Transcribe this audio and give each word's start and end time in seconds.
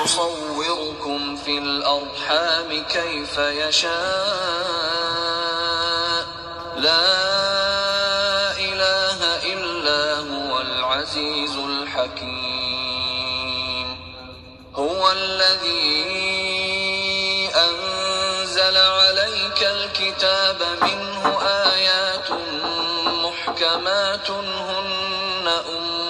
الذي 0.00 0.08
يصوركم 0.08 1.36
في 1.36 1.58
الأرحام 1.58 2.84
كيف 2.84 3.38
يشاء. 3.38 3.90
لا 6.76 7.10
إله 8.58 9.20
إلا 9.52 10.18
هو 10.18 10.60
العزيز 10.60 11.56
الحكيم. 11.56 12.70
هو 14.74 15.12
الذي 15.12 15.90
أنزل 17.54 18.76
عليك 18.76 19.62
الكتاب 19.62 20.62
منه 20.82 21.40
آيات 21.42 22.30
محكمات 23.04 24.30
هن 24.30 25.48
أم 25.48 26.09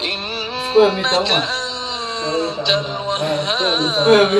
إنك 0.00 1.30
أنت 2.26 2.68
الوهاب. 2.68 4.32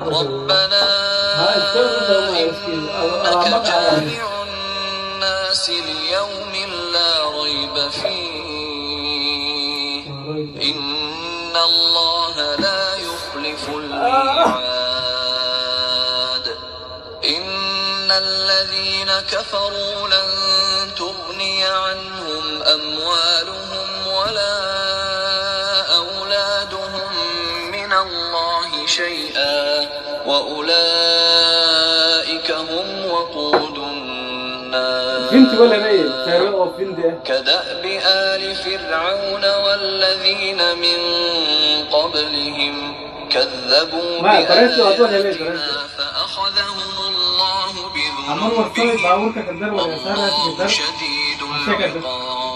ربنا 0.00 0.84
إنك 2.40 3.44
جامع 3.66 4.26
الناس 4.42 5.64
ليوم 5.70 6.52
لا 6.92 7.12
ريب 7.42 7.76
فيه. 7.88 8.46
إن 10.62 11.54
الله 11.56 12.34
لا 12.54 12.84
يخلف 12.96 13.68
الميعاد. 13.68 14.86
إن 17.24 18.10
الذين 18.10 19.10
كفروا 19.20 20.08
لن 20.08 20.30
تغني 20.98 21.64
عنهم 21.64 22.62
أموالهم 22.62 23.35
شيئا 28.96 29.56
وأولئك 30.26 31.68
هم 32.70 32.88
وقود 33.12 33.76
النار. 33.78 35.30
ولا 35.60 35.76
ميت 35.84 36.06
كدأب 37.28 37.84
آل 38.06 38.42
فرعون 38.64 39.44
والذين 39.64 40.60
من 40.84 41.00
قبلهم 41.96 42.74
كذبوا 43.32 44.12
بآياتنا. 44.22 45.66
فأخذهم 45.96 46.96
الله 47.10 47.72
بذنوبهم 47.94 48.96
الدر 49.86 50.68
شديد. 50.68 51.40
العقاب. 51.68 52.55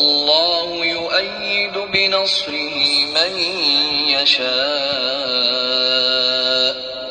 والله 0.00 0.68
يؤيد 0.84 1.76
بنصره 1.92 2.76
من 3.16 3.32
يشاء. 4.14 4.50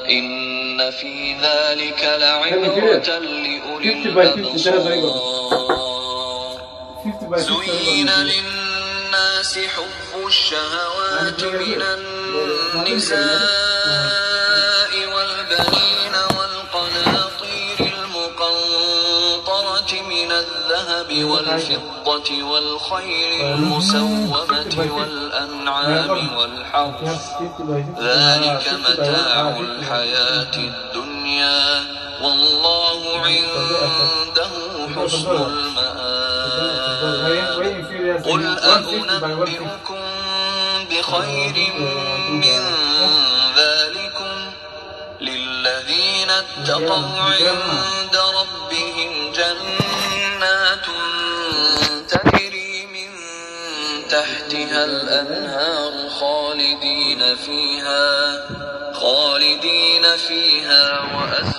إن 0.09 0.91
في 0.91 1.35
ذلك 1.41 2.01
لعبرة 2.03 3.09
لأولي. 3.19 3.89
الأبصار. 4.33 4.79
50 7.03 7.29
باي 7.29 7.43
50 7.43 7.85
زين 7.85 8.09
للناس 8.09 9.53
حب 9.75 10.13
الشهوات 10.27 11.41
من 11.43 11.81
النساء 12.87 13.19
والبنين. 15.13 15.98
من 20.19 20.31
الذهب 20.31 21.23
والفضة 21.23 22.43
والخيل 22.43 23.41
المسومة 23.41 24.89
والأنعام 24.97 26.37
والحرث. 26.37 26.99
50 26.99 27.67
باي 27.67 27.83
50 27.83 28.05
ذلك 28.05 28.61
50 28.61 28.81
باي 28.83 29.09
متاع 29.09 29.43
50 29.51 29.65
الحياة 29.65 30.55
الدنيا. 30.55 31.83
والله 32.21 32.99
عنده 33.25 34.53
حسن 34.95 35.31
المآب. 35.31 36.69
قل 38.25 38.43
أنبئكم 38.57 40.01
بخير 40.89 41.57
من 42.29 42.61
ذلكم. 43.57 44.33
للذين 45.21 46.29
اتقوا 46.29 47.19
عند 47.19 48.15
ربهم 48.39 49.11
جنات 49.35 49.88
تحتها 54.09 54.85
الأنهار 54.85 56.09
خالدين 56.09 57.35
فيها 57.35 58.33
خالدين 58.93 60.15
فيها 60.27 60.99
وأزواج 60.99 61.39